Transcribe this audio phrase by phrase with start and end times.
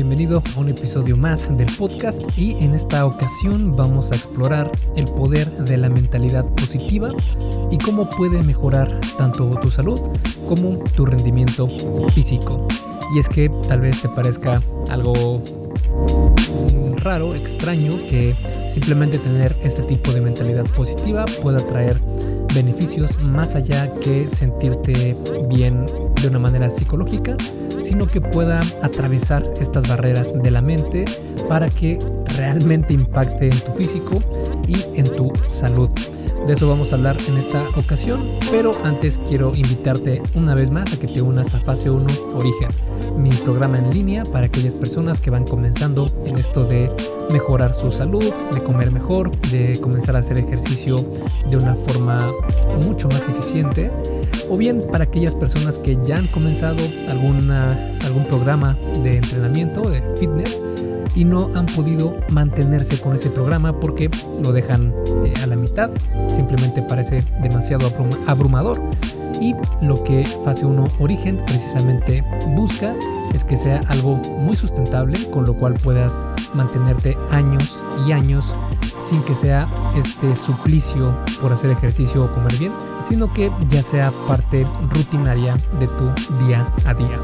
[0.00, 5.04] Bienvenido a un episodio más del podcast y en esta ocasión vamos a explorar el
[5.04, 7.10] poder de la mentalidad positiva
[7.70, 10.00] y cómo puede mejorar tanto tu salud
[10.48, 11.68] como tu rendimiento
[12.14, 12.66] físico.
[13.14, 15.42] Y es que tal vez te parezca algo
[16.96, 18.34] raro, extraño, que
[18.66, 22.00] simplemente tener este tipo de mentalidad positiva pueda traer
[22.54, 25.14] beneficios más allá que sentirte
[25.50, 25.84] bien
[26.20, 27.36] de una manera psicológica
[27.80, 31.04] sino que pueda atravesar estas barreras de la mente
[31.48, 31.98] para que
[32.36, 34.22] realmente impacte en tu físico
[34.66, 35.90] y en tu salud.
[36.46, 40.92] De eso vamos a hablar en esta ocasión, pero antes quiero invitarte una vez más
[40.92, 42.68] a que te unas a Fase 1 Origen,
[43.16, 46.90] mi programa en línea para aquellas personas que van comenzando en esto de
[47.30, 50.96] mejorar su salud, de comer mejor, de comenzar a hacer ejercicio
[51.48, 52.32] de una forma
[52.84, 53.90] mucho más eficiente
[54.48, 60.02] o bien para aquellas personas que ya han comenzado alguna, algún programa de entrenamiento, de
[60.16, 60.62] fitness,
[61.14, 64.10] y no han podido mantenerse con ese programa porque
[64.42, 64.94] lo dejan
[65.24, 65.90] eh, a la mitad,
[66.34, 67.92] simplemente parece demasiado
[68.26, 68.80] abrumador.
[69.40, 72.22] Y lo que Fase 1 Origen precisamente
[72.54, 72.94] busca
[73.32, 78.54] es que sea algo muy sustentable, con lo cual puedas mantenerte años y años
[79.00, 82.72] sin que sea este suplicio por hacer ejercicio o comer bien,
[83.08, 86.10] sino que ya sea parte rutinaria de tu
[86.44, 87.18] día a día.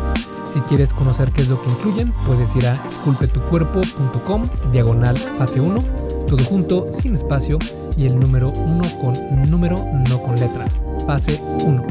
[0.47, 5.81] Si quieres conocer qué es lo que incluyen, puedes ir a esculpetucuerpo.com, diagonal fase 1,
[6.27, 7.59] todo junto, sin espacio
[7.97, 9.77] y el número 1 con número,
[10.09, 10.67] no con letra,
[11.07, 11.87] fase 1.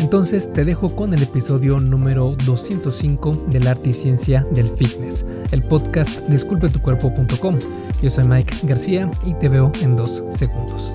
[0.00, 5.62] Entonces te dejo con el episodio número 205 del arte y ciencia del fitness, el
[5.62, 7.58] podcast disculpetucuerpo.com.
[8.00, 10.94] Yo soy Mike García y te veo en dos segundos.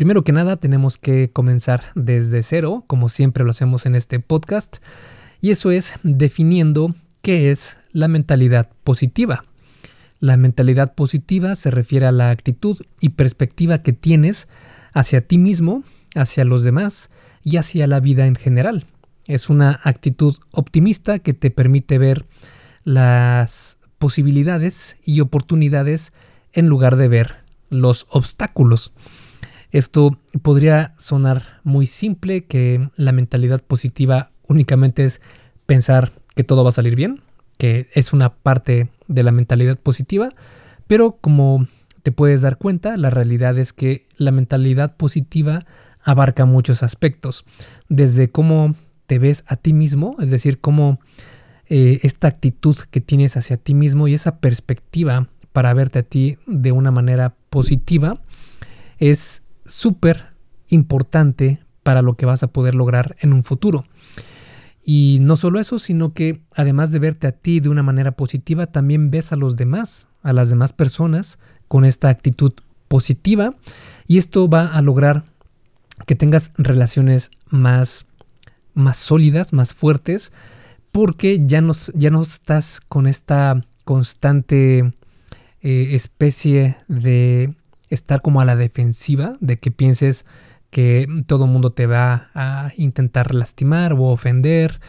[0.00, 4.78] Primero que nada tenemos que comenzar desde cero, como siempre lo hacemos en este podcast,
[5.42, 9.44] y eso es definiendo qué es la mentalidad positiva.
[10.18, 14.48] La mentalidad positiva se refiere a la actitud y perspectiva que tienes
[14.94, 17.10] hacia ti mismo, hacia los demás
[17.44, 18.86] y hacia la vida en general.
[19.26, 22.24] Es una actitud optimista que te permite ver
[22.84, 26.14] las posibilidades y oportunidades
[26.54, 27.34] en lugar de ver
[27.68, 28.94] los obstáculos.
[29.70, 35.20] Esto podría sonar muy simple, que la mentalidad positiva únicamente es
[35.66, 37.20] pensar que todo va a salir bien,
[37.56, 40.30] que es una parte de la mentalidad positiva,
[40.86, 41.66] pero como
[42.02, 45.64] te puedes dar cuenta, la realidad es que la mentalidad positiva
[46.02, 47.44] abarca muchos aspectos,
[47.88, 48.74] desde cómo
[49.06, 51.00] te ves a ti mismo, es decir, cómo
[51.68, 56.38] eh, esta actitud que tienes hacia ti mismo y esa perspectiva para verte a ti
[56.46, 58.14] de una manera positiva
[58.98, 60.24] es súper
[60.68, 63.84] importante para lo que vas a poder lograr en un futuro.
[64.84, 68.66] Y no solo eso, sino que además de verte a ti de una manera positiva,
[68.66, 71.38] también ves a los demás, a las demás personas
[71.68, 72.52] con esta actitud
[72.88, 73.54] positiva
[74.06, 75.24] y esto va a lograr
[76.06, 78.06] que tengas relaciones más,
[78.74, 80.32] más sólidas, más fuertes,
[80.90, 84.92] porque ya no, ya no estás con esta constante
[85.62, 87.54] eh, especie de
[87.90, 90.24] estar como a la defensiva, de que pienses
[90.70, 94.80] que todo el mundo te va a intentar lastimar o ofender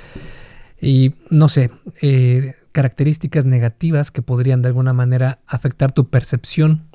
[0.79, 6.87] y no sé, eh, características negativas que podrían de alguna manera afectar tu percepción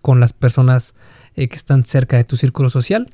[0.00, 0.94] con las personas
[1.34, 3.10] eh, que están cerca de tu círculo social.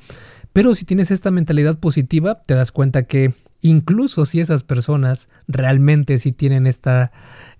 [0.52, 6.18] Pero si tienes esta mentalidad positiva, te das cuenta que incluso si esas personas realmente
[6.18, 7.10] sí tienen esta,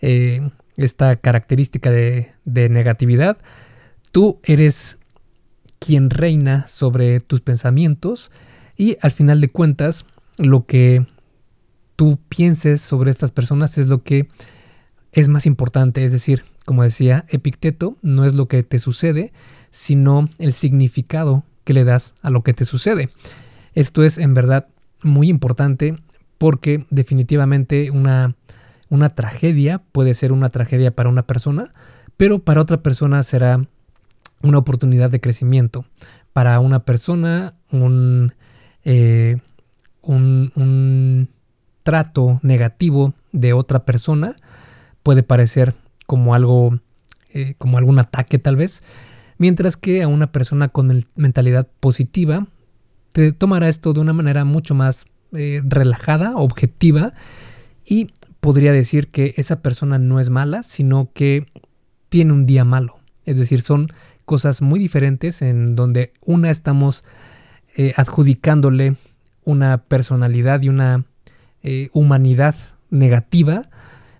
[0.00, 3.38] eh, esta característica de, de negatividad,
[4.12, 4.98] tú eres
[5.78, 8.30] quien reina sobre tus pensamientos
[8.76, 10.04] y al final de cuentas
[10.38, 11.04] lo que
[11.96, 14.28] tú pienses sobre estas personas es lo que
[15.12, 19.32] es más importante, es decir, como decía Epicteto, no es lo que te sucede,
[19.70, 23.10] sino el significado que le das a lo que te sucede.
[23.74, 24.68] Esto es en verdad
[25.02, 25.96] muy importante
[26.38, 28.34] porque definitivamente una,
[28.88, 31.72] una tragedia puede ser una tragedia para una persona,
[32.16, 33.62] pero para otra persona será
[34.42, 35.84] una oportunidad de crecimiento.
[36.32, 37.54] Para una persona,
[38.84, 39.38] eh,
[40.02, 41.28] un, un,
[41.82, 44.36] trato negativo de otra persona
[45.02, 45.74] puede parecer
[46.06, 46.78] como algo,
[47.32, 48.82] eh, como algún ataque tal vez,
[49.36, 52.46] mientras que a una persona con mentalidad positiva
[53.12, 57.14] te tomará esto de una manera mucho más eh, relajada, objetiva,
[57.84, 58.08] y
[58.40, 61.46] podría decir que esa persona no es mala, sino que
[62.08, 63.88] tiene un día malo Es decir, son
[64.24, 67.04] cosas muy diferentes en donde una estamos
[67.76, 68.96] eh, adjudicándole
[69.44, 71.04] una personalidad y una
[71.62, 72.54] eh, humanidad
[72.90, 73.68] negativa,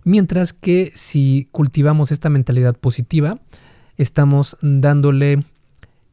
[0.03, 3.39] mientras que si cultivamos esta mentalidad positiva,
[3.97, 5.43] estamos dándole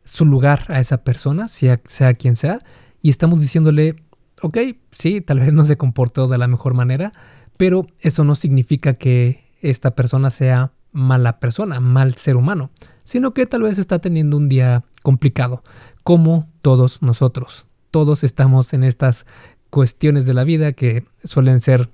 [0.05, 2.63] su lugar a esa persona, sea, sea quien sea,
[3.03, 3.97] y estamos diciéndole,
[4.43, 4.59] ok,
[4.93, 7.13] sí, tal vez no se comportó de la mejor manera,
[7.57, 12.71] pero eso no significa que esta persona sea mala persona, mal ser humano,
[13.11, 15.65] sino que tal vez está teniendo un día complicado,
[16.05, 17.67] como todos nosotros.
[17.91, 19.27] Todos estamos en estas
[19.69, 21.89] cuestiones de la vida que suelen ser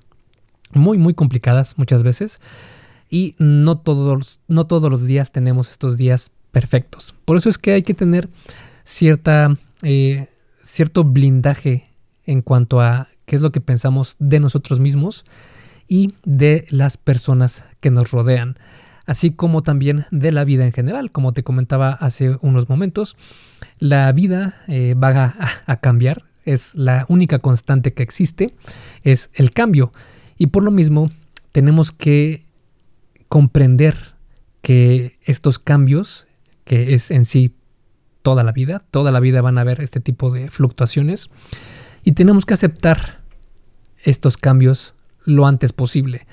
[0.75, 2.39] muy, muy complicadas muchas veces
[3.09, 7.15] y no todos, no todos los días tenemos estos días perfectos.
[7.25, 8.29] Por eso es que hay que tener
[8.85, 10.29] cierta, eh,
[10.63, 11.89] cierto blindaje
[12.27, 15.25] en cuanto a qué es lo que pensamos de nosotros mismos
[15.89, 18.59] y de las personas que nos rodean,
[19.07, 21.11] así como también de la vida en general.
[21.11, 23.17] Como te comentaba hace unos momentos,
[23.79, 25.35] la vida eh, va
[25.67, 28.55] a, cambiar, es la única constante que existe,
[29.03, 29.93] es el cambio.
[30.37, 31.11] Y por lo mismo
[31.53, 32.45] tenemos que
[33.29, 34.15] comprender
[34.61, 36.27] que estos cambios,
[36.65, 37.55] que es en sí
[38.23, 41.31] toda la vida, toda la vida van a haber este tipo de fluctuaciones,
[42.03, 43.21] y tenemos que aceptar
[44.05, 44.95] estos cambios
[45.25, 46.27] lo antes posible.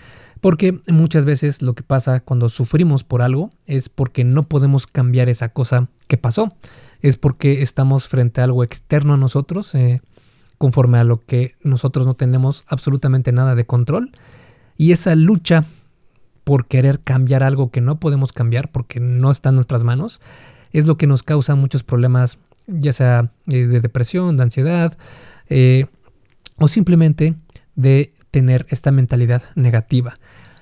[0.44, 5.30] Porque muchas veces lo que pasa cuando sufrimos por algo es porque no podemos cambiar
[5.30, 6.50] esa cosa que pasó.
[7.00, 10.02] Es porque estamos frente a algo externo a nosotros, eh,
[10.58, 14.12] conforme a lo que nosotros no tenemos absolutamente nada de control.
[14.76, 15.64] Y esa lucha
[16.44, 20.20] por querer cambiar algo que no podemos cambiar porque no está en nuestras manos,
[20.74, 22.38] es lo que nos causa muchos problemas,
[22.68, 24.98] ya sea eh, de depresión, de ansiedad,
[25.48, 25.86] eh,
[26.58, 27.34] o simplemente
[27.76, 30.16] de tener esta mentalidad negativa.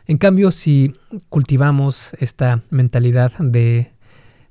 [0.08, 0.96] En cambio, si
[1.30, 3.92] cultivamos esta mentalidad de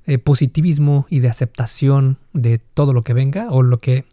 [0.05, 4.05] eh, positivismo y de aceptación de todo lo que venga, o lo que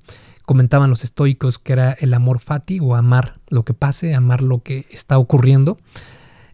[0.44, 4.62] comentaban los estoicos, que era el amor fati, o amar lo que pase, amar lo
[4.62, 5.78] que está ocurriendo,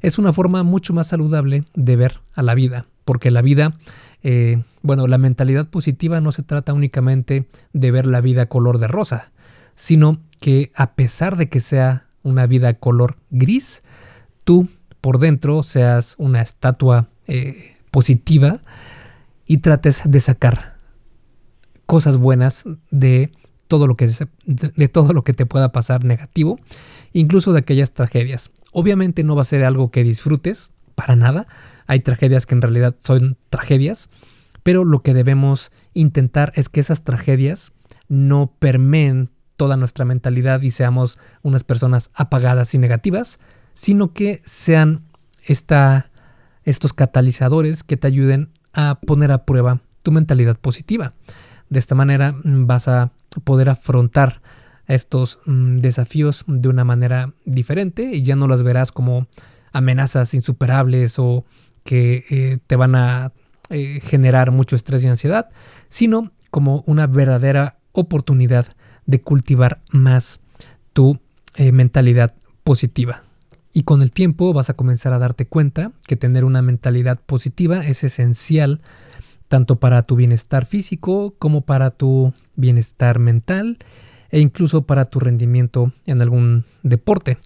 [0.00, 3.74] es una forma mucho más saludable de ver a la vida, porque la vida,
[4.22, 8.86] eh, bueno, la mentalidad positiva no se trata únicamente de ver la vida color de
[8.86, 9.32] rosa,
[9.74, 13.82] sino que a pesar de que sea una vida color gris,
[14.44, 14.68] tú
[15.00, 18.60] por dentro seas una estatua eh, positiva
[19.46, 20.76] y trates de sacar
[21.86, 23.30] cosas buenas de
[23.68, 24.08] todo lo que
[24.46, 26.58] de, todo lo que te pueda pasar negativo,
[27.12, 28.50] incluso de aquellas tragedias.
[28.72, 31.46] Obviamente no va a ser algo que disfrutes para nada.
[31.86, 34.10] Hay tragedias que en realidad son tragedias,
[34.62, 37.72] pero lo que debemos intentar es que esas tragedias
[38.08, 43.38] no permeen toda nuestra mentalidad y seamos unas personas apagadas y negativas,
[43.74, 45.02] sino que sean
[45.44, 46.10] esta,
[46.64, 51.12] estos catalizadores que te ayuden a poner a prueba tu mentalidad positiva.
[51.68, 53.10] De esta manera mm, vas a
[53.44, 54.40] poder afrontar
[54.86, 59.26] estos mm, desafíos de una manera diferente y ya no las verás como
[59.72, 61.44] amenazas insuperables o
[61.82, 63.32] que eh, te van a
[63.70, 65.48] eh, generar mucho estrés y ansiedad,
[65.88, 68.66] sino como una verdadera oportunidad
[69.06, 70.40] de cultivar más
[70.92, 71.18] tu
[71.56, 73.22] eh, mentalidad positiva.
[73.76, 77.84] Y con el tiempo vas a comenzar a darte cuenta que tener una mentalidad positiva
[77.84, 78.80] es esencial
[79.48, 83.78] tanto para tu bienestar físico como para tu bienestar mental
[84.30, 87.36] e incluso para tu rendimiento en algún deporte.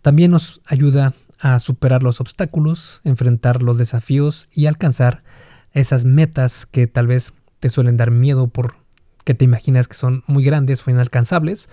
[0.00, 5.24] También nos ayuda a superar los obstáculos, enfrentar los desafíos y alcanzar
[5.72, 8.76] esas metas que tal vez te suelen dar miedo por
[9.24, 11.68] que te imaginas que son muy grandes o inalcanzables,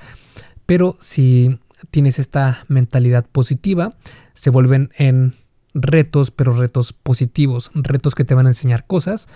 [0.66, 1.60] pero si
[1.90, 3.96] tienes esta mentalidad positiva,
[4.34, 5.34] se vuelven en
[5.74, 9.28] retos, pero retos positivos, retos que te van a enseñar cosas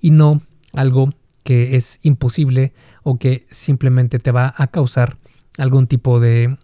[0.00, 0.42] y no
[0.72, 5.16] algo que es imposible o que simplemente te va a causar
[5.58, 6.56] algún tipo de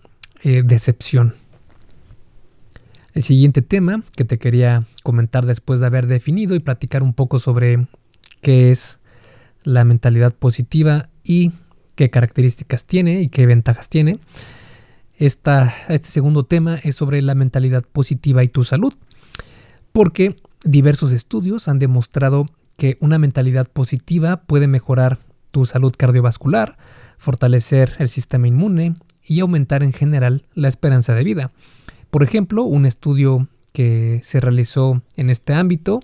[0.43, 1.35] eh, decepción.
[3.13, 7.39] El siguiente tema que te quería comentar después de haber definido y platicar un poco
[7.39, 7.87] sobre
[8.41, 8.99] qué es
[9.65, 11.53] la mentalidad positiva y
[11.95, 14.19] qué características tiene y qué ventajas tiene.
[15.21, 18.95] Este segundo tema es sobre la mentalidad positiva y tu salud,
[19.93, 22.47] porque diversos estudios han demostrado
[22.79, 25.19] que una mentalidad positiva puede mejorar
[25.51, 26.79] tu salud cardiovascular,
[27.19, 31.51] fortalecer el sistema inmune y aumentar en general la esperanza de vida.
[32.11, 36.01] Por ejemplo, un estudio que se realizó en este ámbito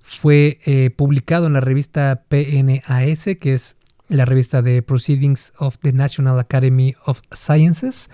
[0.00, 3.76] fue eh, publicado en la revista PNAS, que es
[4.08, 8.08] la revista de Proceedings of the National Academy of Sciences.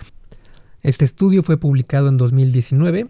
[0.84, 3.08] Este estudio fue publicado en 2019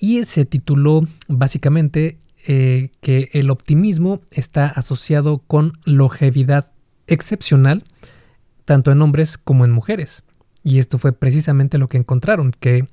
[0.00, 6.72] y se tituló básicamente eh, que el optimismo está asociado con longevidad
[7.06, 7.84] excepcional,
[8.64, 10.24] tanto en hombres como en mujeres.
[10.64, 12.88] Y esto fue precisamente lo que encontraron, que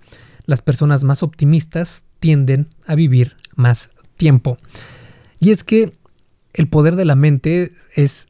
[0.46, 4.60] las personas más optimistas tienden a vivir más tiempo.
[5.40, 5.94] Y es que
[6.54, 8.28] el poder de la mente es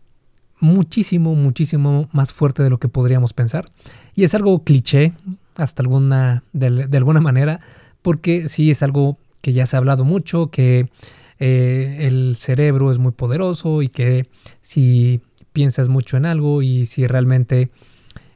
[0.61, 3.69] muchísimo, muchísimo más fuerte de lo que podríamos pensar.
[4.15, 5.13] Y es algo cliché,
[5.61, 7.59] hasta alguna, de, alguna manera,
[8.01, 10.89] porque sí es algo que ya se ha hablado mucho, que
[11.39, 14.27] eh, el cerebro es muy poderoso y que
[14.61, 15.21] si
[15.53, 17.69] piensas mucho en algo y si realmente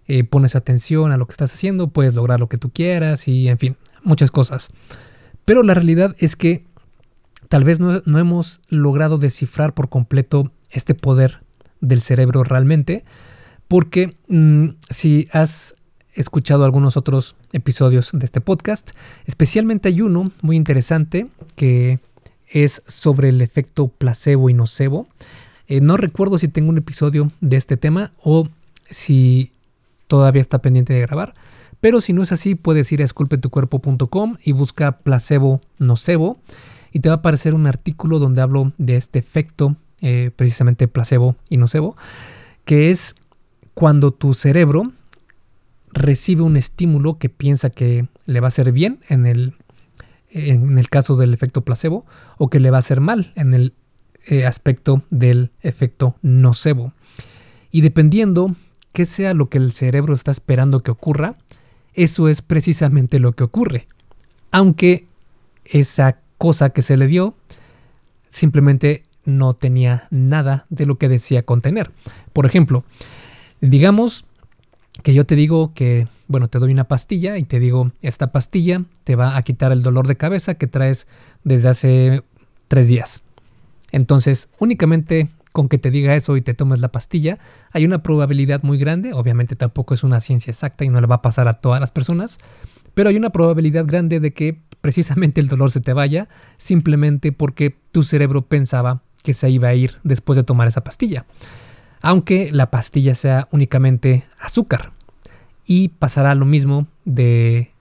[0.08, 3.48] eh, pones atención a lo que estás haciendo, puedes lograr lo que tú quieras y
[3.48, 4.70] en fin, muchas cosas.
[5.46, 6.64] Pero la realidad es que
[7.50, 11.40] tal vez no, hemos logrado descifrar por completo este poder
[11.82, 13.04] del cerebro realmente,
[13.68, 15.76] porque mm, si has
[16.16, 18.92] escuchado algunos otros episodios de este podcast,
[19.26, 22.00] especialmente hay uno muy interesante que
[22.48, 25.08] es sobre el efecto placebo y nocebo.
[25.68, 28.48] Eh, no recuerdo si tengo un episodio de este tema o
[28.90, 29.52] si
[30.08, 31.34] todavía está pendiente de grabar,
[31.82, 36.40] pero si no es así, puedes ir a esculpetucuerpo.com y busca placebo nocebo
[36.92, 41.36] y te va a aparecer un artículo donde hablo de este efecto, eh, precisamente placebo
[41.50, 41.96] y nocebo,
[42.64, 43.16] que es
[43.74, 44.94] cuando tu cerebro
[45.96, 49.54] recibe un estímulo que piensa que le va a hacer bien en el,
[50.30, 52.06] en el caso del efecto placebo
[52.38, 53.74] o que le va a hacer mal en el
[54.28, 56.94] eh, aspecto del efecto nocebo.
[57.72, 58.56] Y dependiendo
[58.92, 61.36] qué sea lo que el cerebro está esperando que ocurra,
[61.94, 63.88] eso es precisamente lo que ocurre.
[64.52, 65.08] Aunque
[65.64, 67.36] esa cosa que se le dio
[68.30, 71.92] simplemente no tenía nada de lo que decía contener.
[72.34, 72.84] Por ejemplo,
[73.62, 74.26] digamos
[75.06, 78.82] que yo te digo que, bueno, te doy una pastilla y te digo, esta pastilla
[79.04, 81.06] te va a quitar el dolor de cabeza que traes
[81.44, 82.24] desde hace
[82.68, 83.22] tres días.
[83.92, 87.38] Entonces, únicamente con que te diga eso y te tomes la pastilla,
[87.72, 91.18] hay una probabilidad muy grande, obviamente tampoco es una ciencia exacta y no le va
[91.18, 92.40] a pasar a todas las personas,
[92.96, 97.78] pero hay una probabilidad grande de que precisamente el dolor se te vaya simplemente porque
[97.92, 101.28] tu cerebro pensaba que se iba a ir después de tomar esa pastilla.
[102.02, 104.95] Aunque la pastilla sea únicamente azúcar.
[105.66, 107.72] Y pasará lo mismo de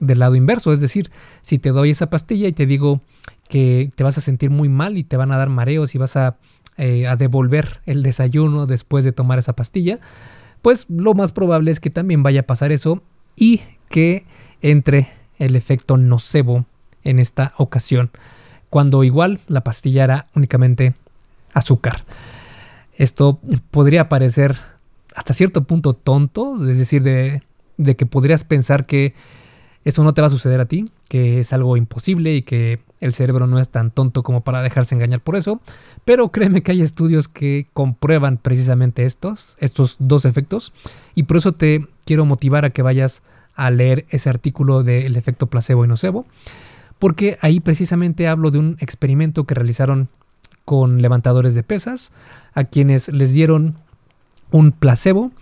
[0.00, 1.10] del lado inverso, es decir,
[1.42, 3.00] si te doy esa pastilla y te digo
[3.48, 6.16] que te vas a sentir muy mal y te van a dar mareos y vas
[6.16, 6.36] a
[6.80, 9.98] eh, a devolver el desayuno después de tomar esa pastilla,
[10.62, 13.02] pues lo más probable es que también vaya a pasar eso
[13.34, 14.24] y que
[14.62, 15.08] entre
[15.40, 16.66] el efecto nocebo
[17.02, 18.10] en esta ocasión,
[18.70, 20.94] cuando igual la pastilla era únicamente
[21.52, 22.04] azúcar.
[22.94, 23.40] Esto
[23.72, 24.56] podría parecer
[25.14, 27.42] hasta cierto punto tonto, es decir, de,
[27.76, 29.14] de que podrías pensar que
[29.84, 33.12] eso no te va a suceder a ti, que es algo imposible y que el
[33.12, 35.60] cerebro no es tan tonto como para dejarse engañar por eso,
[36.04, 40.72] pero créeme que hay estudios que comprueban precisamente estos, estos dos efectos,
[41.14, 43.22] y por eso te quiero motivar a que vayas
[43.54, 46.26] a leer ese artículo del efecto placebo y nocebo,
[46.98, 50.08] porque ahí precisamente hablo de un experimento que realizaron
[50.64, 52.12] con levantadores de pesas,
[52.52, 53.76] a quienes les dieron
[54.50, 55.32] un placebo,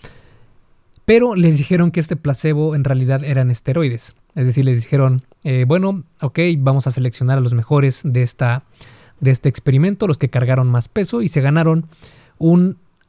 [1.05, 4.17] pero les dijeron que este placebo en realidad eran esteroides.
[4.35, 8.65] Es decir, les dijeron, eh, bueno, ok, vamos a seleccionar a los mejores de, esta,
[9.21, 11.87] de este experimento, los que cargaron más peso y se ganaron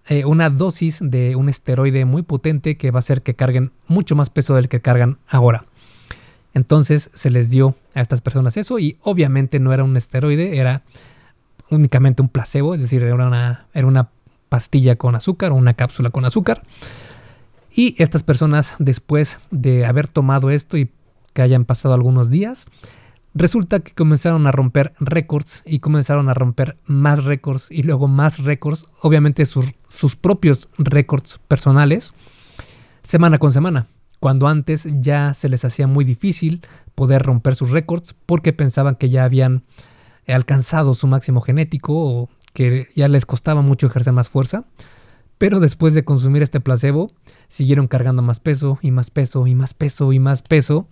[0.09, 4.15] eh, una dosis de un esteroide muy potente que va a hacer que carguen mucho
[4.15, 5.65] más peso del que cargan ahora.
[6.53, 10.81] Entonces se les dio a estas personas eso y obviamente no era un esteroide, era
[11.69, 14.09] únicamente un placebo, es decir, era una, era una
[14.49, 16.63] pastilla con azúcar o una cápsula con azúcar.
[17.71, 20.89] Y estas personas, después de haber tomado esto y
[21.33, 22.65] que hayan pasado algunos días,
[23.35, 28.39] resulta que comenzaron a romper récords y comenzaron a romper más récords y luego más
[28.39, 32.13] récords, obviamente sus, sus propios récords personales,
[33.03, 33.85] semana con semana,
[34.19, 36.61] cuando antes ya se les hacía muy difícil
[36.95, 39.63] poder romper sus récords porque pensaban que ya habían
[40.27, 44.65] alcanzado su máximo genético o que ya les costaba mucho ejercer más fuerza.
[45.37, 47.11] Pero después de consumir este placebo,
[47.47, 50.87] siguieron cargando más peso y más peso y más peso y más peso,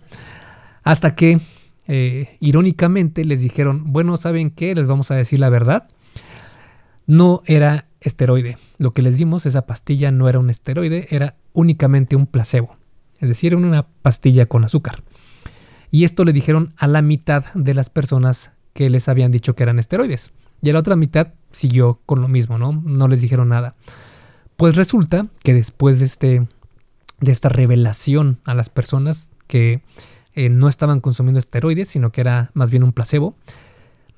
[0.84, 1.40] hasta que,
[1.88, 4.76] eh, irónicamente, les dijeron, bueno, ¿saben qué?
[4.76, 5.88] Les vamos a decir la verdad.
[7.08, 8.58] No era esteroide.
[8.78, 12.76] Lo que les dimos, esa pastilla no era un esteroide, era únicamente un placebo.
[13.18, 15.02] Es decir, una pastilla con azúcar.
[15.90, 19.64] Y esto le dijeron a la mitad de las personas que les habían dicho que
[19.64, 20.30] eran esteroides.
[20.62, 22.72] Y a la otra mitad siguió con lo mismo, ¿no?
[22.84, 23.74] No les dijeron nada.
[24.56, 26.46] Pues resulta que después de, este,
[27.20, 29.80] de esta revelación a las personas que
[30.34, 33.34] eh, no estaban consumiendo esteroides, sino que era más bien un placebo,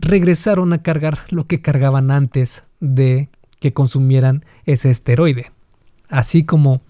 [0.01, 3.29] regresaron a cargar lo que cargaban antes de
[3.61, 5.53] que consumieran ese esteroide.
[6.09, 6.81] Así como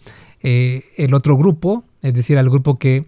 [0.41, 3.05] eh, el otro grupo, es decir, al grupo que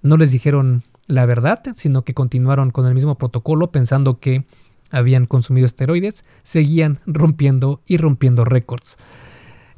[0.00, 4.44] no les dijeron la verdad, sino que continuaron con el mismo protocolo pensando que
[4.92, 8.98] habían consumido esteroides, seguían rompiendo y rompiendo récords.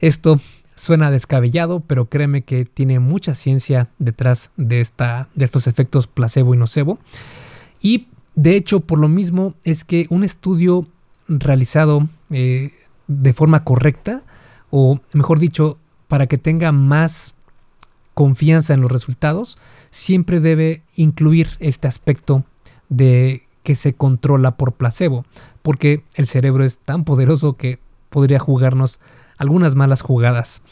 [0.01, 0.41] Esto
[0.77, 6.55] suena descabellado, pero créeme que tiene mucha ciencia detrás de, esta, de estos efectos placebo
[6.55, 6.99] y nocebo.
[7.81, 10.87] Y de hecho, por lo mismo es que un estudio
[11.29, 12.73] realizado eh,
[13.07, 14.23] de forma correcta,
[14.71, 15.79] o mejor dicho,
[16.09, 17.35] para que tenga más
[18.15, 19.59] confianza en los resultados,
[19.91, 22.45] siempre debe incluir este aspecto
[22.89, 25.25] de que se controla por placebo,
[25.63, 27.81] porque el cerebro es tan poderoso que
[28.11, 29.01] podría jugarnos
[29.39, 30.63] algunas malas jugadas.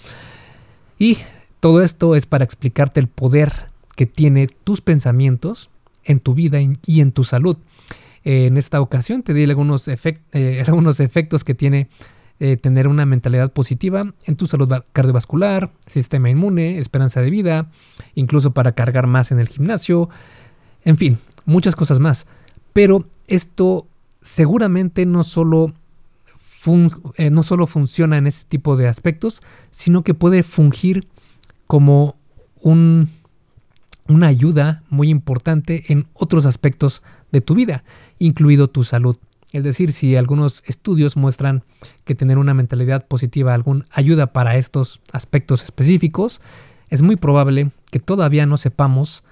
[0.98, 1.18] Y
[1.58, 3.52] todo esto es para explicarte el poder
[3.96, 5.70] que tiene tus pensamientos
[6.04, 7.56] en tu vida y en tu salud.
[8.24, 9.96] en esta ocasión te di algunos, eh,
[11.00, 11.88] efectos que tiene
[12.38, 17.70] eh, tener una mentalidad positiva en tu salud cardiovascular, sistema inmune, esperanza de vida,
[18.14, 20.08] incluso para cargar más en el gimnasio,
[20.84, 22.26] en fin, muchas cosas más.
[22.72, 23.86] Pero esto
[24.20, 25.72] seguramente no solo,
[27.16, 31.06] eh, no solo funciona en ese tipo de aspectos, sino que puede fungir
[31.66, 32.16] como
[32.60, 33.10] un,
[34.08, 37.84] una ayuda muy importante en otros aspectos de tu vida,
[38.18, 39.16] incluido tu salud.
[39.52, 41.62] Es decir, si algunos estudios muestran
[42.04, 46.40] que tener una mentalidad positiva algún ayuda para estos aspectos específicos,
[46.88, 49.24] es muy probable que todavía no sepamos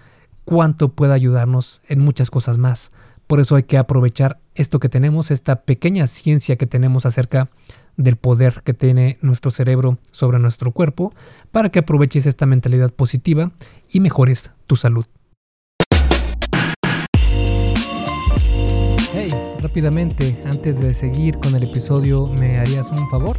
[0.44, 2.90] cuánto puede ayudarnos en muchas cosas más.
[3.30, 7.48] Por eso hay que aprovechar esto que tenemos, esta pequeña ciencia que tenemos acerca
[7.96, 11.14] del poder que tiene nuestro cerebro sobre nuestro cuerpo,
[11.52, 13.52] para que aproveches esta mentalidad positiva
[13.88, 15.06] y mejores tu salud.
[19.14, 23.38] Hey, rápidamente, antes de seguir con el episodio, ¿me harías un favor?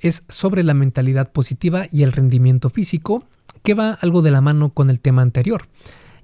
[0.00, 3.24] es sobre la mentalidad positiva y el rendimiento físico,
[3.62, 5.68] que va algo de la mano con el tema anterior.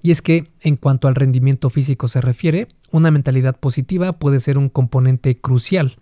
[0.03, 4.59] Y es que en cuanto al rendimiento físico se refiere, una mentalidad positiva puede ser
[4.59, 5.97] un componente crucial,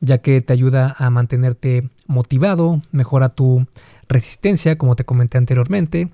[0.00, 3.66] ya que te ayuda a mantenerte motivado, mejora tu
[4.08, 6.10] resistencia, como te comenté anteriormente,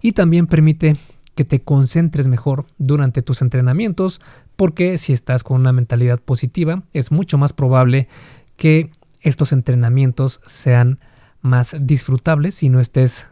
[0.00, 0.96] y también permite
[1.34, 4.20] que te concentres mejor durante tus entrenamientos,
[4.56, 8.08] porque si estás con una mentalidad positiva, es mucho más probable
[8.56, 8.90] que
[9.22, 11.00] estos entrenamientos sean
[11.40, 13.28] más disfrutables y no estés,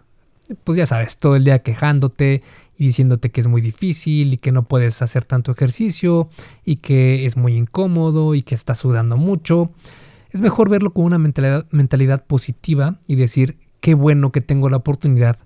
[0.65, 2.43] pues ya sabes, todo el día quejándote
[2.77, 6.31] y diciéndote que es muy difícil y que no puedes hacer tanto ejercicio
[6.65, 9.71] y que es muy incómodo y que estás sudando mucho.
[10.31, 14.79] Es mejor verlo con una mentalidad, mentalidad positiva y decir, qué bueno que tengo la
[14.79, 15.37] oportunidad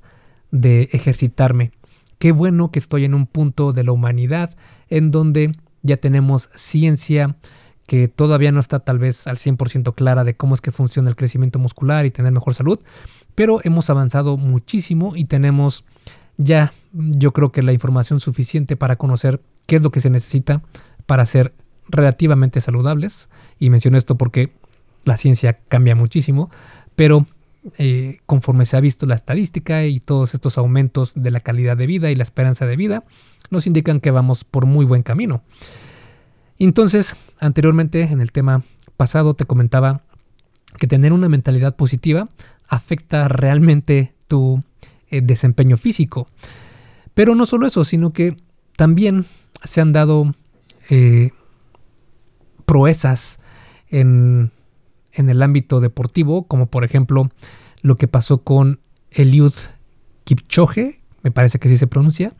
[0.50, 1.72] de ejercitarme.
[2.18, 4.56] Qué bueno que estoy en un punto de la humanidad
[4.88, 5.52] en donde
[5.82, 7.36] ya tenemos ciencia,
[7.86, 11.16] que todavía no está tal vez al 100% clara de cómo es que funciona el
[11.16, 12.78] crecimiento muscular y tener mejor salud,
[13.34, 15.84] pero hemos avanzado muchísimo y tenemos
[16.36, 20.62] ya yo creo que la información suficiente para conocer qué es lo que se necesita
[21.06, 21.52] para ser
[21.88, 23.28] relativamente saludables.
[23.58, 24.52] Y menciono esto porque
[25.04, 26.50] la ciencia cambia muchísimo,
[26.96, 27.26] pero
[27.78, 31.86] eh, conforme se ha visto la estadística y todos estos aumentos de la calidad de
[31.86, 33.04] vida y la esperanza de vida,
[33.50, 35.42] nos indican que vamos por muy buen camino.
[36.58, 38.62] Entonces, anteriormente en el tema
[38.96, 40.02] pasado te comentaba
[40.78, 42.28] que tener una mentalidad positiva
[42.68, 44.62] afecta realmente tu
[45.10, 46.28] eh, desempeño físico.
[47.14, 48.36] Pero no solo eso, sino que
[48.76, 49.26] también
[49.62, 50.34] se han dado
[50.90, 51.30] eh,
[52.66, 53.38] proezas
[53.88, 54.50] en,
[55.12, 57.30] en, el ámbito deportivo, como por ejemplo
[57.82, 59.52] lo que pasó con Eliud
[60.24, 62.32] Kipchoge, me parece que así se pronuncia,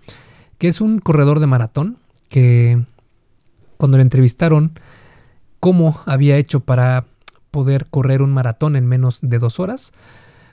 [0.58, 1.98] que es un corredor de maratón
[2.28, 2.84] que
[3.76, 4.72] cuando le entrevistaron
[5.60, 7.06] cómo había hecho para
[7.50, 9.92] poder correr un maratón en menos de dos horas,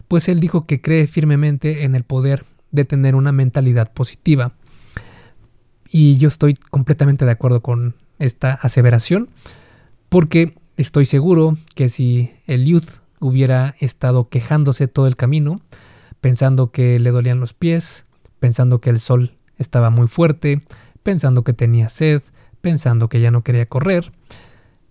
[0.08, 4.54] pues él dijo que cree firmemente en el poder de tener una mentalidad positiva.
[5.90, 9.30] Y yo estoy completamente de acuerdo con esta aseveración
[10.10, 15.62] porque estoy seguro que si el youth hubiera estado quejándose todo el camino,
[16.22, 18.04] pensando que le dolían los pies,
[18.40, 20.62] pensando que el sol estaba muy fuerte,
[21.04, 22.22] pensando que tenía sed,
[22.62, 24.12] pensando que ya no quería correr,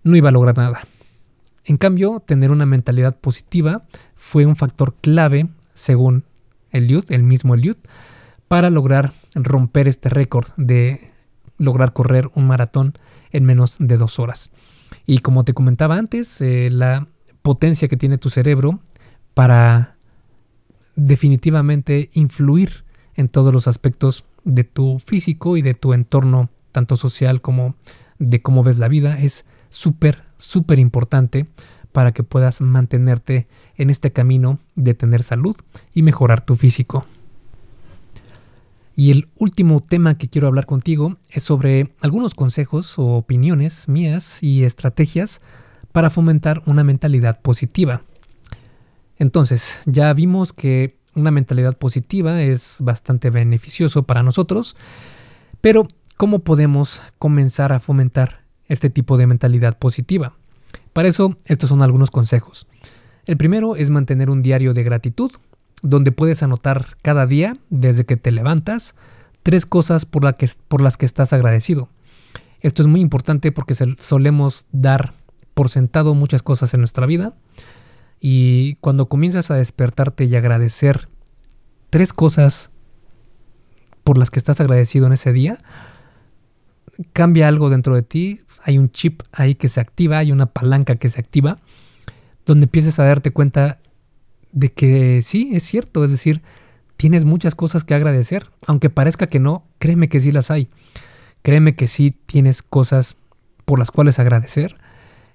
[0.02, 0.80] no iba a lograr nada.
[1.64, 3.82] En cambio, tener una mentalidad positiva
[4.14, 6.24] fue un factor clave, según
[6.72, 7.76] Eliud, el mismo Eliud,
[8.48, 11.10] para lograr romper este récord de
[11.58, 12.94] lograr correr un maratón
[13.30, 14.50] en menos de dos horas.
[15.06, 17.06] Y como te comentaba antes, eh, la
[17.42, 18.80] potencia que tiene tu cerebro
[19.34, 19.96] para
[20.96, 27.40] definitivamente influir en todos los aspectos de tu físico y de tu entorno, tanto social
[27.40, 27.74] como
[28.18, 31.46] de cómo ves la vida, es súper, súper importante
[31.92, 35.56] para que puedas mantenerte en este camino de tener salud
[35.94, 37.06] y mejorar tu físico.
[38.94, 44.42] Y el último tema que quiero hablar contigo es sobre algunos consejos o opiniones mías
[44.42, 45.40] y estrategias
[45.92, 48.02] para fomentar una mentalidad positiva.
[49.16, 54.76] Entonces, ya vimos que una mentalidad positiva es bastante beneficioso para nosotros,
[55.60, 55.86] pero
[56.20, 60.34] ¿cómo podemos comenzar a fomentar este tipo de mentalidad positiva?
[60.92, 62.66] Para eso, estos son algunos consejos.
[63.24, 65.32] El primero es mantener un diario de gratitud,
[65.80, 68.96] donde puedes anotar cada día, desde que te levantas,
[69.42, 70.24] tres cosas por,
[70.82, 71.88] las que estás agradecido.
[72.60, 75.14] Esto es muy importante porque solemos dar
[75.54, 77.32] por sentado muchas cosas en nuestra vida
[78.20, 81.08] y cuando comienzas a despertarte y agradecer
[81.88, 82.68] tres cosas
[84.04, 85.60] por las que estás agradecido en ese día,
[87.12, 90.96] cambia algo dentro de ti, hay un chip ahí que se activa, hay una palanca
[90.96, 91.58] que se activa,
[92.46, 93.78] donde empiezas a darte cuenta
[94.52, 96.42] de que sí, es cierto, es decir,
[96.96, 100.68] tienes muchas cosas que agradecer, aunque parezca que no, créeme que sí las hay.
[101.42, 103.16] Créeme que sí tienes cosas
[103.64, 104.76] por las cuales agradecer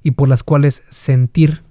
[0.03, 1.63] y por las cuales sentir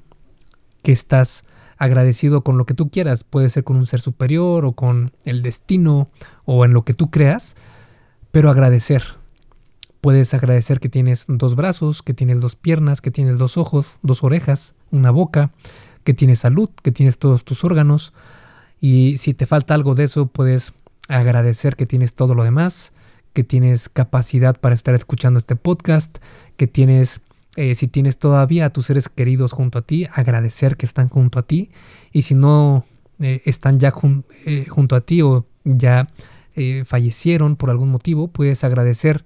[0.83, 1.45] que estás
[1.79, 3.23] agradecido con lo que tú quieras.
[3.23, 6.09] Puede ser con un ser superior o con el destino
[6.45, 7.55] o en lo que tú creas,
[8.33, 9.05] pero agradecer.
[10.05, 14.23] Puedes agradecer que tienes dos brazos, que tienes dos piernas, que tienes dos ojos, dos
[14.23, 15.51] orejas, una boca,
[16.03, 18.13] que tienes salud, que tienes todos tus órganos.
[18.83, 20.75] Y si te falta algo de eso, puedes
[21.09, 22.93] agradecer que tienes todo lo demás,
[23.33, 26.19] que tienes capacidad para estar escuchando este podcast,
[26.59, 27.23] que tienes
[27.57, 31.39] eh, si tienes todavía a tus seres queridos junto a ti, agradecer que están junto
[31.39, 31.71] a ti.
[32.13, 32.85] Y si no
[33.21, 33.95] eh, están ya
[34.45, 36.07] eh, junto a ti o ya
[36.85, 39.25] fallecieron por algún motivo, puedes agradecer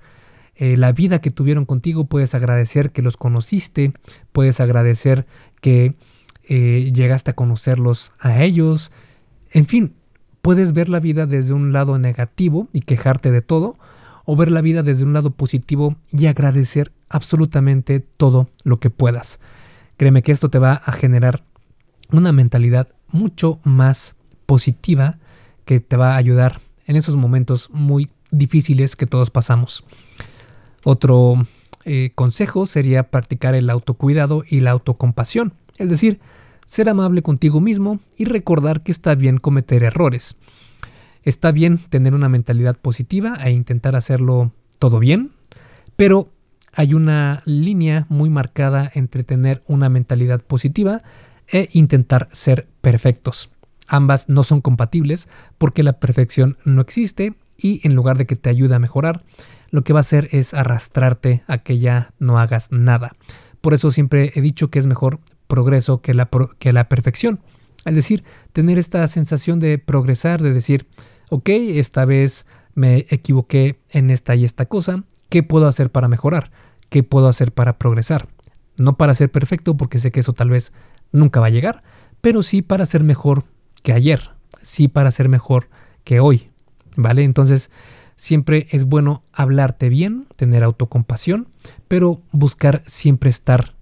[0.59, 3.93] la vida que tuvieron contigo, puedes agradecer que los conociste,
[4.33, 5.27] puedes agradecer
[5.61, 5.95] que
[6.49, 8.91] llegaste a conocerlos a ellos.
[9.53, 9.95] En fin,
[10.43, 13.77] puedes ver la vida desde un lado negativo y quejarte de todo,
[14.25, 19.41] o ver la vida desde un lado positivo y agradecer absolutamente todo lo que puedas.
[19.97, 21.45] Créeme que esto te va a generar
[22.11, 25.19] una mentalidad mucho más positiva
[25.65, 29.85] que te va a ayudar en esos momentos muy difíciles que todos pasamos.
[30.85, 31.47] Otro
[31.85, 36.21] eh, consejo sería practicar el autocuidado y la autocompasión, es decir,
[36.67, 40.37] ser amable contigo mismo y recordar que está bien cometer errores.
[41.23, 45.31] Está bien tener una mentalidad positiva e intentar hacerlo todo bien,
[45.97, 46.29] pero
[46.75, 51.03] hay una línea muy marcada entre tener una mentalidad positiva
[51.49, 53.51] e intentar ser perfectos.
[53.87, 58.51] Ambas no son compatibles porque la perfección no existe y en lugar de que te
[58.51, 59.23] ayude a mejorar,
[59.71, 63.15] lo que va a hacer es arrastrarte a que ya no hagas nada.
[63.61, 66.29] Por eso siempre he dicho que es mejor progreso que la,
[66.59, 67.41] que la perfección.
[67.85, 70.87] Es decir, tener esta sensación de progresar, de decir,
[71.31, 76.51] ok, esta vez me equivoqué en esta y esta cosa, ¿qué puedo hacer para mejorar?
[76.89, 78.29] qué puedo hacer para progresar.
[78.77, 80.73] No para ser perfecto, porque sé que eso tal vez
[81.13, 81.83] nunca va a llegar,
[82.21, 83.45] pero sí para ser mejor
[83.83, 84.31] que ayer,
[84.63, 85.69] sí para ser mejor
[86.05, 86.49] que hoy,
[86.97, 87.25] ¿vale?
[87.25, 87.71] Entonces,
[88.19, 91.49] siempre es bueno hablarte bien, tener autocompasión,
[91.87, 93.75] pero buscar siempre estar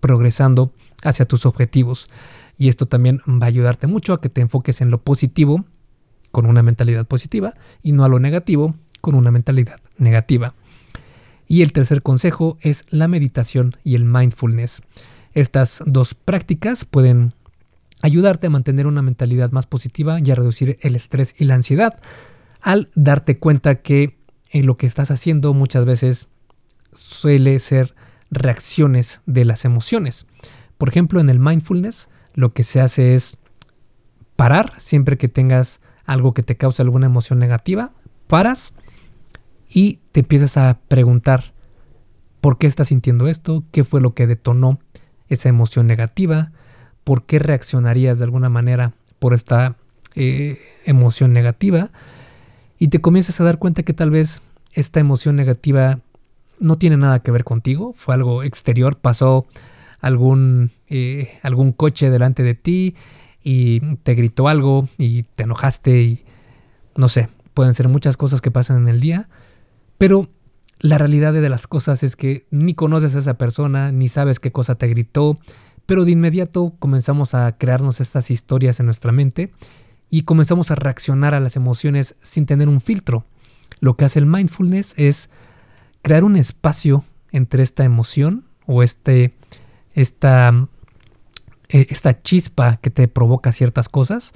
[0.00, 0.72] progresando
[1.04, 2.10] hacia tus objetivos.
[2.58, 5.64] Y esto también va a ayudarte mucho a que te enfoques en lo positivo
[6.32, 10.54] con una mentalidad positiva y no a lo negativo con una mentalidad negativa.
[11.46, 14.82] Y el tercer consejo es la meditación y el mindfulness.
[15.34, 17.34] Estas dos prácticas pueden
[18.00, 22.00] ayudarte a mantener una mentalidad más positiva y a reducir el estrés y la ansiedad
[22.64, 24.16] al darte cuenta que
[24.50, 26.28] en lo que estás haciendo muchas veces
[26.94, 27.94] suele ser
[28.30, 30.26] reacciones de las emociones.
[30.78, 33.38] Por ejemplo, en el mindfulness lo que se hace es
[34.34, 37.92] parar siempre que tengas algo que te causa alguna emoción negativa,
[38.28, 38.74] paras
[39.68, 41.52] y te empiezas a preguntar
[42.40, 44.78] por qué estás sintiendo esto, qué fue lo que detonó
[45.28, 46.52] esa emoción negativa,
[47.04, 49.76] por qué reaccionarías de alguna manera por esta
[50.14, 51.90] eh, emoción negativa
[52.84, 54.42] y te comienzas a dar cuenta que tal vez
[54.74, 56.00] esta emoción negativa
[56.60, 59.46] no tiene nada que ver contigo, fue algo exterior, pasó
[60.02, 62.94] algún, eh, algún coche delante de ti
[63.42, 66.24] y te gritó algo y te enojaste y
[66.94, 69.30] no sé, pueden ser muchas cosas que pasan en el día,
[69.96, 70.28] pero
[70.80, 74.52] la realidad de las cosas es que ni conoces a esa persona, ni sabes qué
[74.52, 75.38] cosa te gritó,
[75.86, 79.54] pero de inmediato comenzamos a crearnos estas historias en nuestra mente
[80.14, 83.24] y comenzamos a reaccionar a las emociones sin tener un filtro.
[83.80, 85.28] Lo que hace el mindfulness es
[86.02, 89.34] crear un espacio entre esta emoción o este,
[89.92, 90.68] esta,
[91.68, 94.34] eh, esta chispa que te provoca ciertas cosas,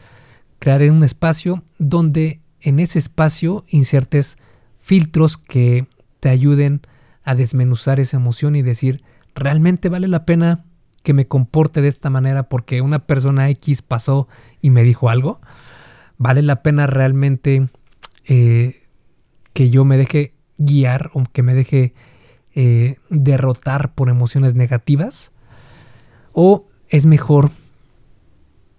[0.58, 4.36] crear un espacio donde en ese espacio insertes
[4.80, 5.86] filtros que
[6.18, 6.80] te ayuden
[7.22, 9.04] a desmenuzar esa emoción y decir,
[9.36, 10.64] ¿realmente vale la pena
[11.08, 14.28] que me comporte de esta manera porque una persona X pasó
[14.60, 15.40] y me dijo algo?
[16.18, 17.70] ¿Vale la pena realmente
[18.26, 18.82] eh,
[19.54, 21.94] que yo me deje guiar o que me deje
[22.54, 25.32] eh, derrotar por emociones negativas?
[26.34, 27.52] ¿O es mejor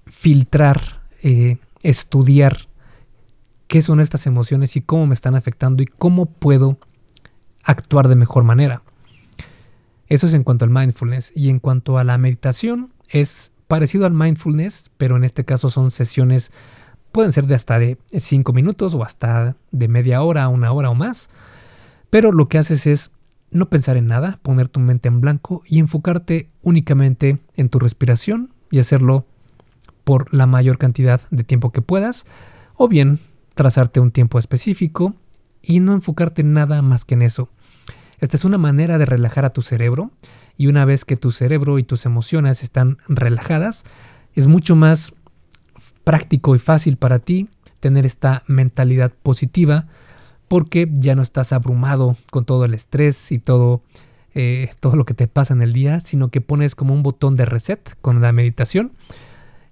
[0.05, 2.67] filtrar, eh, estudiar
[3.67, 6.77] qué son estas emociones y cómo me están afectando y cómo puedo
[7.63, 8.83] actuar de mejor manera?
[10.09, 11.31] Eso es en cuanto al mindfulness.
[11.35, 15.91] Y en cuanto a la meditación, es parecido al mindfulness, pero en este caso son
[15.91, 16.51] sesiones,
[17.11, 20.95] pueden ser de hasta de 5 minutos o hasta de media hora, una hora o
[20.95, 21.29] más.
[22.09, 23.11] Pero lo que haces es
[23.51, 28.51] no pensar en nada, poner tu mente en blanco y enfocarte únicamente en tu respiración
[28.71, 29.25] y hacerlo
[30.03, 32.25] por la mayor cantidad de tiempo que puedas,
[32.75, 33.19] o bien
[33.53, 35.15] trazarte un tiempo específico
[35.61, 37.49] y no enfocarte en nada más que en eso.
[38.19, 40.11] Esta es una manera de relajar a tu cerebro
[40.57, 43.85] y una vez que tu cerebro y tus emociones están relajadas,
[44.35, 45.13] es mucho más
[46.03, 49.87] práctico y fácil para ti tener esta mentalidad positiva
[50.47, 53.81] porque ya no estás abrumado con todo el estrés y todo,
[54.33, 57.35] eh, todo lo que te pasa en el día, sino que pones como un botón
[57.35, 58.91] de reset con la meditación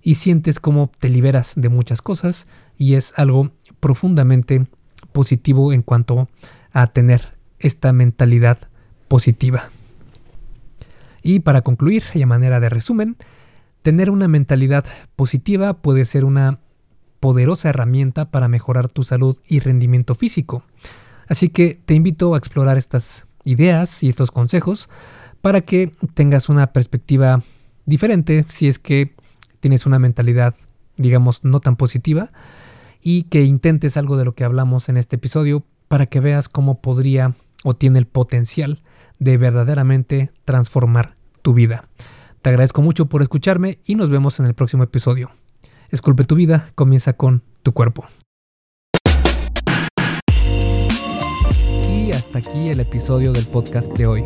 [0.02, 4.68] y sientes como te liberas de muchas cosas y es algo profundamente
[5.12, 6.30] positivo en cuanto
[6.72, 8.58] a tener esta mentalidad
[9.08, 9.70] positiva.
[11.24, 13.18] Y para concluir, y a manera de resumen,
[13.82, 16.60] tener una mentalidad positiva puede ser una
[17.20, 20.64] poderosa herramienta para mejorar tu salud y rendimiento físico.
[21.28, 24.90] Así que te invito a explorar estas ideas y estos consejos
[25.42, 27.42] para que tengas una perspectiva
[27.86, 29.16] diferente si es que
[29.60, 30.56] tienes una mentalidad,
[30.98, 32.30] digamos, no tan positiva
[33.02, 36.82] y que intentes algo de lo que hablamos en este episodio para que veas cómo
[36.82, 38.82] podría o tiene el potencial
[39.20, 41.84] de verdaderamente transformar tu vida.
[42.42, 45.32] Te agradezco mucho por escucharme y nos vemos en el próximo episodio.
[45.90, 48.06] Esculpe tu vida, comienza con tu cuerpo.
[51.90, 54.26] Y hasta aquí el episodio del podcast de hoy.